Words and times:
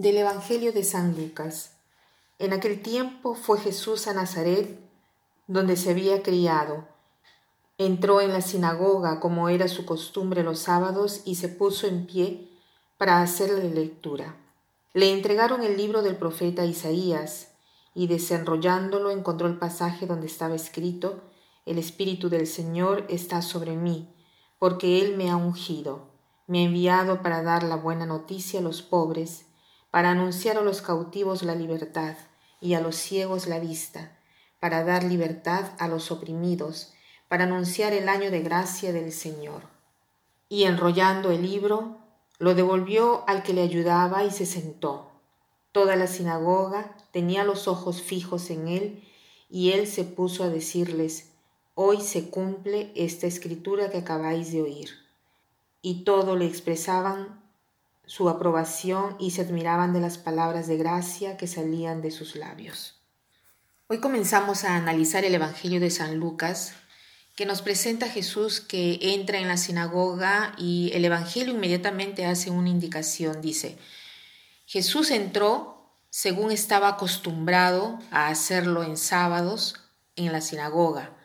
Del 0.00 0.16
Evangelio 0.16 0.72
de 0.72 0.82
San 0.82 1.14
Lucas. 1.14 1.72
En 2.38 2.54
aquel 2.54 2.80
tiempo 2.80 3.34
fue 3.34 3.60
Jesús 3.60 4.08
a 4.08 4.14
Nazaret, 4.14 4.80
donde 5.46 5.76
se 5.76 5.90
había 5.90 6.22
criado. 6.22 6.88
Entró 7.76 8.22
en 8.22 8.32
la 8.32 8.40
sinagoga 8.40 9.20
como 9.20 9.50
era 9.50 9.68
su 9.68 9.84
costumbre 9.84 10.42
los 10.42 10.60
sábados 10.60 11.20
y 11.26 11.34
se 11.34 11.48
puso 11.48 11.86
en 11.86 12.06
pie 12.06 12.48
para 12.96 13.20
hacerle 13.20 13.68
lectura. 13.68 14.36
Le 14.94 15.12
entregaron 15.12 15.62
el 15.62 15.76
libro 15.76 16.00
del 16.00 16.16
profeta 16.16 16.64
Isaías 16.64 17.48
y 17.94 18.06
desenrollándolo 18.06 19.10
encontró 19.10 19.48
el 19.48 19.58
pasaje 19.58 20.06
donde 20.06 20.28
estaba 20.28 20.54
escrito, 20.54 21.20
El 21.66 21.76
Espíritu 21.76 22.30
del 22.30 22.46
Señor 22.46 23.04
está 23.10 23.42
sobre 23.42 23.76
mí, 23.76 24.08
porque 24.58 25.02
Él 25.02 25.18
me 25.18 25.28
ha 25.28 25.36
ungido, 25.36 26.08
me 26.46 26.60
ha 26.60 26.62
enviado 26.62 27.20
para 27.20 27.42
dar 27.42 27.64
la 27.64 27.76
buena 27.76 28.06
noticia 28.06 28.60
a 28.60 28.62
los 28.62 28.80
pobres, 28.80 29.44
para 29.90 30.10
anunciar 30.10 30.56
a 30.56 30.62
los 30.62 30.82
cautivos 30.82 31.42
la 31.42 31.54
libertad 31.54 32.16
y 32.60 32.74
a 32.74 32.80
los 32.80 32.96
ciegos 32.96 33.46
la 33.46 33.58
vista, 33.58 34.16
para 34.60 34.84
dar 34.84 35.04
libertad 35.04 35.72
a 35.78 35.88
los 35.88 36.10
oprimidos, 36.10 36.92
para 37.28 37.44
anunciar 37.44 37.92
el 37.92 38.08
año 38.08 38.30
de 38.30 38.40
gracia 38.40 38.92
del 38.92 39.12
Señor. 39.12 39.62
Y 40.48 40.64
enrollando 40.64 41.30
el 41.30 41.42
libro, 41.42 41.98
lo 42.38 42.54
devolvió 42.54 43.24
al 43.28 43.42
que 43.42 43.52
le 43.52 43.62
ayudaba 43.62 44.24
y 44.24 44.30
se 44.30 44.46
sentó. 44.46 45.10
Toda 45.72 45.96
la 45.96 46.06
sinagoga 46.06 46.96
tenía 47.12 47.44
los 47.44 47.68
ojos 47.68 48.02
fijos 48.02 48.50
en 48.50 48.68
él 48.68 49.04
y 49.48 49.72
él 49.72 49.86
se 49.86 50.04
puso 50.04 50.44
a 50.44 50.48
decirles, 50.48 51.30
Hoy 51.74 52.00
se 52.02 52.28
cumple 52.28 52.92
esta 52.94 53.26
escritura 53.26 53.90
que 53.90 53.98
acabáis 53.98 54.52
de 54.52 54.60
oír. 54.60 54.90
Y 55.80 56.04
todo 56.04 56.36
le 56.36 56.46
expresaban 56.46 57.40
su 58.10 58.28
aprobación 58.28 59.14
y 59.20 59.30
se 59.30 59.42
admiraban 59.42 59.92
de 59.92 60.00
las 60.00 60.18
palabras 60.18 60.66
de 60.66 60.76
gracia 60.76 61.36
que 61.36 61.46
salían 61.46 62.02
de 62.02 62.10
sus 62.10 62.34
labios. 62.34 62.96
Hoy 63.86 64.00
comenzamos 64.00 64.64
a 64.64 64.74
analizar 64.74 65.24
el 65.24 65.32
Evangelio 65.32 65.78
de 65.78 65.90
San 65.90 66.16
Lucas, 66.16 66.72
que 67.36 67.46
nos 67.46 67.62
presenta 67.62 68.06
a 68.06 68.08
Jesús 68.08 68.60
que 68.60 68.98
entra 69.00 69.38
en 69.38 69.46
la 69.46 69.56
sinagoga 69.56 70.56
y 70.58 70.90
el 70.92 71.04
Evangelio 71.04 71.54
inmediatamente 71.54 72.26
hace 72.26 72.50
una 72.50 72.68
indicación. 72.68 73.40
Dice, 73.40 73.78
Jesús 74.66 75.12
entró 75.12 75.94
según 76.10 76.50
estaba 76.50 76.88
acostumbrado 76.88 78.00
a 78.10 78.26
hacerlo 78.26 78.82
en 78.82 78.96
sábados 78.96 79.76
en 80.16 80.32
la 80.32 80.40
sinagoga 80.40 81.16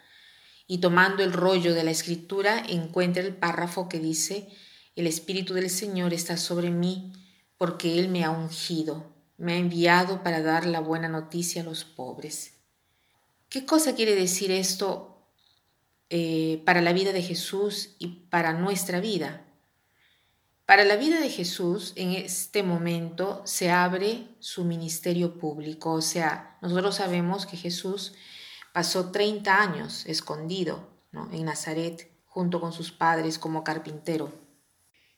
y 0.67 0.81
tomando 0.81 1.23
el 1.23 1.33
rollo 1.33 1.73
de 1.73 1.83
la 1.83 1.89
escritura 1.89 2.59
encuentra 2.70 3.23
el 3.23 3.36
párrafo 3.36 3.89
que 3.89 3.97
dice, 3.97 4.49
el 4.96 5.08
Espíritu 5.08 5.54
del 5.54 5.70
Señor 5.70 6.14
está 6.14 6.38
sobre 6.38 6.70
mí 6.70 7.14
porque 7.58 8.00
Él 8.00 8.10
me 8.10 8.24
ha 8.24 8.30
ungido, 8.32 9.14
me 9.38 9.54
ha 9.54 9.58
enviado 9.58 10.24
para 10.24 10.42
dar 10.42 10.66
la 10.66 10.80
buena 10.80 11.10
noticia 11.10 11.62
a 11.62 11.66
los 11.66 11.84
pobres. 11.84 12.54
¿Qué 13.50 13.66
cosa 13.66 13.96
quiere 13.96 14.16
decir 14.16 14.52
esto 14.52 15.30
eh, 16.10 16.62
para 16.66 16.82
la 16.82 16.94
vida 16.94 17.14
de 17.14 17.22
Jesús 17.22 17.96
y 18.00 18.08
para 18.30 18.54
nuestra 18.54 19.00
vida? 19.00 19.46
Para 20.66 20.84
la 20.84 20.96
vida 20.96 21.20
de 21.20 21.30
Jesús, 21.30 21.94
en 21.96 22.12
este 22.12 22.64
momento 22.64 23.44
se 23.46 23.70
abre 23.70 24.28
su 24.40 24.66
ministerio 24.66 25.38
público, 25.38 25.94
o 25.94 26.02
sea, 26.02 26.58
nosotros 26.62 26.96
sabemos 26.96 27.46
que 27.46 27.56
Jesús 27.56 28.14
pasó 28.73 29.12
30 29.12 29.62
años 29.62 30.06
escondido 30.08 30.89
en 31.32 31.45
Nazaret 31.45 32.11
junto 32.26 32.60
con 32.60 32.73
sus 32.73 32.92
padres 32.92 33.38
como 33.38 33.64
carpintero. 33.64 34.45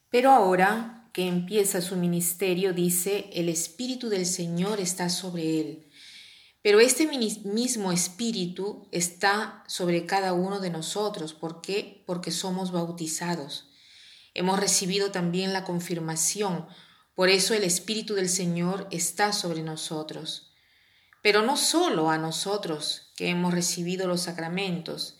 Pero 0.09 0.31
ahora 0.31 1.09
que 1.13 1.27
empieza 1.27 1.81
su 1.81 1.95
ministerio, 1.95 2.73
dice, 2.73 3.29
el 3.33 3.49
Espíritu 3.49 4.09
del 4.09 4.25
Señor 4.25 4.79
está 4.79 5.09
sobre 5.09 5.59
él. 5.59 5.87
Pero 6.61 6.79
este 6.79 7.07
mismo 7.07 7.91
Espíritu 7.91 8.87
está 8.91 9.63
sobre 9.67 10.05
cada 10.05 10.33
uno 10.33 10.59
de 10.59 10.69
nosotros. 10.69 11.33
¿Por 11.33 11.61
qué? 11.61 12.03
Porque 12.05 12.31
somos 12.31 12.71
bautizados. 12.71 13.69
Hemos 14.33 14.59
recibido 14.59 15.11
también 15.11 15.53
la 15.53 15.63
confirmación. 15.63 16.67
Por 17.15 17.29
eso 17.29 17.53
el 17.53 17.63
Espíritu 17.63 18.13
del 18.15 18.29
Señor 18.29 18.87
está 18.91 19.33
sobre 19.33 19.63
nosotros. 19.63 20.51
Pero 21.23 21.41
no 21.41 21.57
solo 21.57 22.09
a 22.09 22.17
nosotros 22.17 23.11
que 23.15 23.29
hemos 23.29 23.53
recibido 23.53 24.07
los 24.07 24.21
sacramentos, 24.21 25.17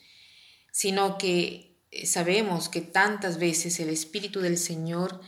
sino 0.71 1.17
que 1.17 1.76
sabemos 2.05 2.69
que 2.69 2.81
tantas 2.81 3.37
veces 3.37 3.79
el 3.79 3.89
Espíritu 3.89 4.41
del 4.41 4.57
Señor 4.57 5.21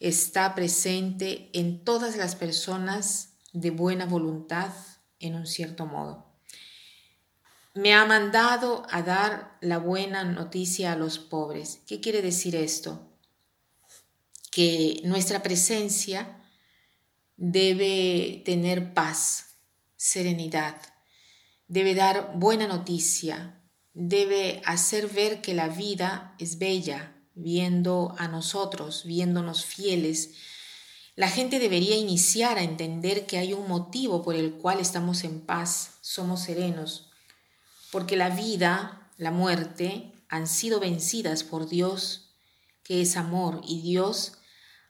está 0.00 0.54
presente 0.54 1.50
en 1.52 1.84
todas 1.84 2.16
las 2.16 2.36
personas 2.36 3.34
de 3.52 3.70
buena 3.70 4.06
voluntad 4.06 4.72
en 5.20 5.34
un 5.34 5.46
cierto 5.46 5.86
modo. 5.86 6.34
Me 7.74 7.92
ha 7.94 8.04
mandado 8.04 8.86
a 8.90 9.02
dar 9.02 9.58
la 9.60 9.78
buena 9.78 10.24
noticia 10.24 10.92
a 10.92 10.96
los 10.96 11.18
pobres. 11.18 11.80
¿Qué 11.86 12.00
quiere 12.00 12.22
decir 12.22 12.54
esto? 12.54 13.10
Que 14.52 15.00
nuestra 15.04 15.42
presencia 15.42 16.40
debe 17.36 18.42
tener 18.44 18.94
paz, 18.94 19.56
serenidad, 19.96 20.76
debe 21.66 21.94
dar 21.94 22.32
buena 22.36 22.68
noticia, 22.68 23.60
debe 23.94 24.60
hacer 24.66 25.08
ver 25.08 25.40
que 25.40 25.54
la 25.54 25.68
vida 25.68 26.34
es 26.38 26.58
bella, 26.58 27.14
viendo 27.34 28.14
a 28.18 28.28
nosotros, 28.28 29.04
viéndonos 29.04 29.64
fieles. 29.64 30.32
La 31.16 31.28
gente 31.28 31.58
debería 31.58 31.96
iniciar 31.96 32.58
a 32.58 32.62
entender 32.62 33.26
que 33.26 33.38
hay 33.38 33.52
un 33.52 33.68
motivo 33.68 34.22
por 34.22 34.34
el 34.34 34.54
cual 34.54 34.80
estamos 34.80 35.24
en 35.24 35.40
paz, 35.40 35.94
somos 36.00 36.42
serenos, 36.42 37.10
porque 37.90 38.16
la 38.16 38.30
vida, 38.30 39.10
la 39.16 39.30
muerte, 39.30 40.12
han 40.28 40.48
sido 40.48 40.80
vencidas 40.80 41.44
por 41.44 41.68
Dios, 41.68 42.34
que 42.82 43.00
es 43.00 43.16
amor, 43.16 43.60
y 43.64 43.80
Dios 43.80 44.38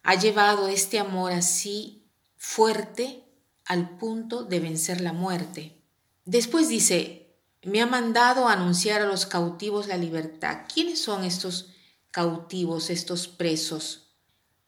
ha 0.03 0.15
llevado 0.15 0.69
este 0.69 0.99
amor 0.99 1.33
así 1.33 2.07
fuerte 2.37 3.25
al 3.65 3.97
punto 3.99 4.45
de 4.45 4.61
vencer 4.61 5.01
la 5.01 5.13
muerte. 5.13 5.83
Después 6.25 6.69
dice, 6.69 7.24
me 7.67 7.81
ha 7.81 7.87
mandado 7.87 8.49
a 8.49 8.53
anunciar 8.53 9.03
a 9.03 9.07
los 9.07 9.27
cautivos 9.27 9.87
la 9.87 9.97
libertad. 9.97 10.67
¿Quiénes 10.73 11.01
son 11.01 11.25
estos 11.25 11.71
cautivos, 12.11 12.91
estos 12.91 13.29
presos? 13.29 14.15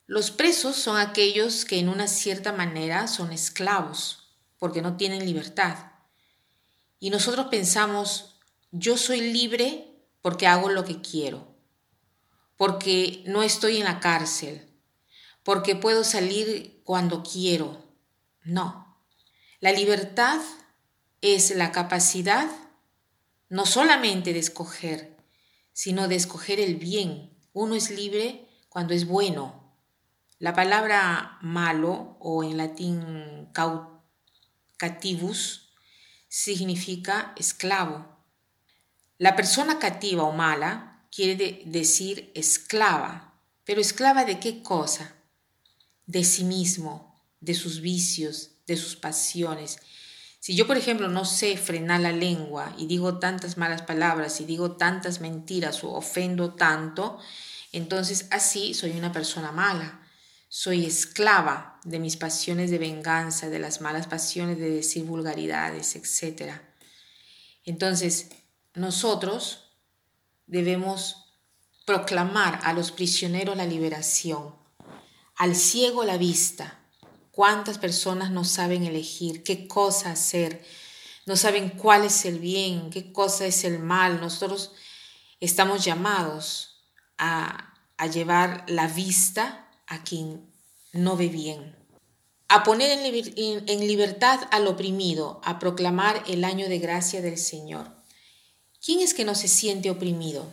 Los 0.06 0.30
presos 0.30 0.76
son 0.76 0.98
aquellos 0.98 1.64
que 1.64 1.78
en 1.78 1.88
una 1.88 2.06
cierta 2.06 2.52
manera 2.52 3.08
son 3.08 3.32
esclavos, 3.32 4.36
porque 4.58 4.82
no 4.82 4.96
tienen 4.96 5.26
libertad. 5.26 5.92
Y 7.00 7.10
nosotros 7.10 7.46
pensamos, 7.50 8.38
yo 8.70 8.96
soy 8.96 9.20
libre 9.20 9.92
porque 10.22 10.46
hago 10.46 10.70
lo 10.70 10.84
que 10.84 11.00
quiero, 11.00 11.56
porque 12.56 13.22
no 13.26 13.42
estoy 13.42 13.78
en 13.78 13.84
la 13.84 14.00
cárcel, 14.00 14.70
porque 15.42 15.76
puedo 15.76 16.04
salir 16.04 16.80
cuando 16.84 17.22
quiero. 17.22 17.84
No, 18.44 19.02
la 19.60 19.72
libertad 19.72 20.40
es 21.20 21.54
la 21.54 21.72
capacidad 21.72 22.48
no 23.48 23.66
solamente 23.66 24.32
de 24.32 24.38
escoger, 24.40 25.16
sino 25.72 26.08
de 26.08 26.16
escoger 26.16 26.60
el 26.60 26.76
bien. 26.76 27.30
Uno 27.52 27.74
es 27.74 27.90
libre 27.90 28.48
cuando 28.68 28.94
es 28.94 29.06
bueno. 29.06 29.74
La 30.38 30.52
palabra 30.54 31.38
malo 31.42 32.16
o 32.20 32.44
en 32.44 32.56
latín 32.56 33.50
cativus 34.76 35.72
significa 36.28 37.32
esclavo. 37.36 38.16
La 39.18 39.34
persona 39.36 39.78
cativa 39.78 40.24
o 40.24 40.32
mala 40.32 41.06
quiere 41.10 41.62
decir 41.64 42.32
esclava, 42.34 43.40
pero 43.64 43.80
esclava 43.80 44.24
de 44.24 44.38
qué 44.38 44.62
cosa? 44.62 45.14
De 46.04 46.22
sí 46.24 46.44
mismo, 46.44 47.24
de 47.40 47.54
sus 47.54 47.80
vicios, 47.80 48.50
de 48.66 48.76
sus 48.76 48.96
pasiones 48.96 49.78
si 50.46 50.54
yo, 50.54 50.68
por 50.68 50.76
ejemplo, 50.76 51.08
no 51.08 51.24
sé 51.24 51.56
frenar 51.56 52.02
la 52.02 52.12
lengua 52.12 52.72
y 52.78 52.86
digo 52.86 53.18
tantas 53.18 53.56
malas 53.56 53.82
palabras 53.82 54.40
y 54.40 54.44
digo 54.44 54.76
tantas 54.76 55.20
mentiras 55.20 55.82
o 55.82 55.90
ofendo 55.90 56.54
tanto, 56.54 57.18
entonces 57.72 58.28
así 58.30 58.72
soy 58.72 58.92
una 58.92 59.10
persona 59.10 59.50
mala. 59.50 60.06
Soy 60.48 60.86
esclava 60.86 61.80
de 61.82 61.98
mis 61.98 62.16
pasiones 62.16 62.70
de 62.70 62.78
venganza, 62.78 63.48
de 63.48 63.58
las 63.58 63.80
malas 63.80 64.06
pasiones 64.06 64.58
de 64.58 64.70
decir 64.70 65.02
vulgaridades, 65.02 65.96
etc. 65.96 66.52
Entonces, 67.64 68.28
nosotros 68.72 69.72
debemos 70.46 71.24
proclamar 71.84 72.60
a 72.62 72.72
los 72.72 72.92
prisioneros 72.92 73.56
la 73.56 73.66
liberación, 73.66 74.54
al 75.34 75.56
ciego 75.56 76.04
la 76.04 76.18
vista, 76.18 76.85
¿Cuántas 77.36 77.76
personas 77.76 78.30
no 78.30 78.44
saben 78.44 78.84
elegir 78.84 79.42
qué 79.42 79.68
cosa 79.68 80.10
hacer? 80.10 80.64
No 81.26 81.36
saben 81.36 81.68
cuál 81.68 82.06
es 82.06 82.24
el 82.24 82.38
bien, 82.38 82.88
qué 82.88 83.12
cosa 83.12 83.44
es 83.44 83.64
el 83.64 83.78
mal. 83.78 84.22
Nosotros 84.22 84.72
estamos 85.38 85.84
llamados 85.84 86.80
a, 87.18 87.74
llevar 88.10 88.64
la 88.68 88.88
vista 88.88 89.68
a 89.86 90.02
quien 90.02 90.50
no 90.94 91.18
ve 91.18 91.28
bien. 91.28 91.76
a 92.48 92.64
poner 92.64 92.90
en, 92.90 93.80
libertad 93.86 94.40
al 94.50 94.66
oprimido, 94.66 95.42
a 95.44 95.58
proclamar 95.58 96.24
el 96.28 96.42
año 96.42 96.70
de 96.70 96.78
gracia 96.78 97.20
del 97.20 97.36
Señor. 97.36 97.90
¿Quién 98.82 99.00
es 99.00 99.12
que 99.12 99.26
no 99.26 99.34
se 99.34 99.48
siente 99.48 99.90
oprimido? 99.90 100.50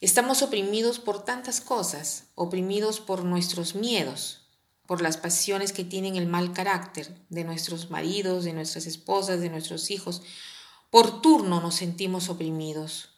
Estamos 0.00 0.42
oprimidos 0.42 1.00
por 1.00 1.24
tantas 1.24 1.60
cosas, 1.60 2.26
oprimidos 2.36 3.00
por 3.00 3.24
nuestros 3.24 3.74
miedos, 3.74 4.45
por 4.86 5.02
las 5.02 5.16
pasiones 5.16 5.72
que 5.72 5.84
tienen 5.84 6.16
el 6.16 6.26
mal 6.26 6.52
carácter 6.52 7.12
de 7.28 7.44
nuestros 7.44 7.90
maridos, 7.90 8.44
de 8.44 8.52
nuestras 8.52 8.86
esposas, 8.86 9.40
de 9.40 9.50
nuestros 9.50 9.90
hijos. 9.90 10.22
Por 10.90 11.20
turno 11.20 11.60
nos 11.60 11.74
sentimos 11.74 12.28
oprimidos. 12.28 13.10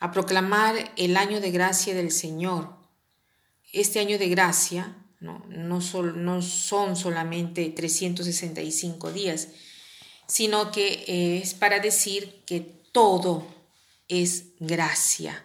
A 0.00 0.12
proclamar 0.12 0.92
el 0.96 1.16
año 1.16 1.40
de 1.40 1.50
gracia 1.50 1.94
del 1.94 2.10
Señor. 2.10 2.76
Este 3.72 4.00
año 4.00 4.18
de 4.18 4.28
gracia 4.28 4.96
no, 5.20 5.44
no, 5.48 5.80
no 5.80 6.42
son 6.42 6.96
solamente 6.96 7.70
365 7.70 9.12
días, 9.12 9.48
sino 10.28 10.70
que 10.70 11.40
es 11.40 11.54
para 11.54 11.80
decir 11.80 12.42
que 12.46 12.60
todo 12.60 13.46
es 14.08 14.52
gracia, 14.60 15.44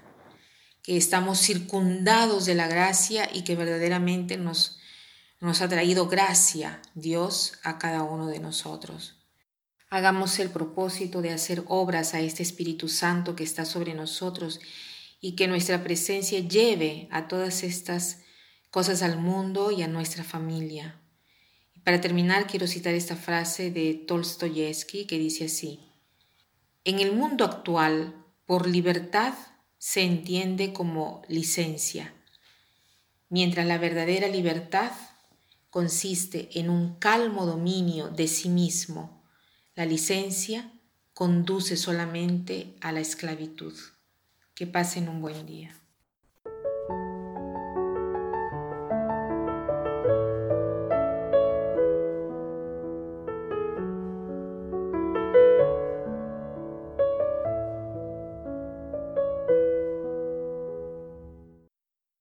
que 0.83 0.97
estamos 0.97 1.39
circundados 1.39 2.45
de 2.45 2.55
la 2.55 2.67
gracia 2.67 3.29
y 3.33 3.43
que 3.43 3.55
verdaderamente 3.55 4.37
nos, 4.37 4.78
nos 5.39 5.61
ha 5.61 5.69
traído 5.69 6.07
gracia 6.07 6.81
Dios 6.95 7.59
a 7.63 7.77
cada 7.77 8.03
uno 8.03 8.27
de 8.27 8.39
nosotros. 8.39 9.15
Hagamos 9.89 10.37
el 10.39 10.49
propósito 10.49 11.21
de 11.21 11.31
hacer 11.31 11.63
obras 11.67 12.13
a 12.13 12.19
este 12.19 12.43
Espíritu 12.43 12.89
Santo 12.89 13.35
que 13.35 13.43
está 13.43 13.65
sobre 13.65 13.93
nosotros 13.93 14.59
y 15.21 15.35
que 15.35 15.47
nuestra 15.47 15.83
presencia 15.83 16.39
lleve 16.39 17.07
a 17.11 17.27
todas 17.27 17.63
estas 17.63 18.19
cosas 18.69 19.01
al 19.01 19.17
mundo 19.17 19.71
y 19.71 19.81
a 19.81 19.87
nuestra 19.87 20.23
familia. 20.23 20.99
Para 21.83 22.01
terminar, 22.01 22.45
quiero 22.45 22.67
citar 22.67 22.93
esta 22.93 23.15
frase 23.15 23.71
de 23.71 23.93
Tolstoyevsky 23.93 25.05
que 25.05 25.17
dice 25.17 25.45
así, 25.45 25.79
En 26.83 26.99
el 26.99 27.13
mundo 27.13 27.45
actual, 27.45 28.25
por 28.45 28.67
libertad 28.67 29.33
se 29.77 30.03
entiende 30.03 30.73
como 30.73 31.23
licencia, 31.27 32.13
mientras 33.29 33.65
la 33.65 33.77
verdadera 33.77 34.27
libertad 34.27 34.91
consiste 35.69 36.49
en 36.59 36.69
un 36.69 36.95
calmo 36.95 37.45
dominio 37.45 38.09
de 38.09 38.27
sí 38.27 38.49
mismo. 38.49 39.23
La 39.75 39.85
licencia 39.85 40.73
conduce 41.13 41.77
solamente 41.77 42.75
a 42.81 42.91
la 42.91 42.99
esclavitud. 42.99 43.73
Que 44.55 44.67
pasen 44.67 45.07
un 45.07 45.21
buen 45.21 45.45
día. 45.45 45.73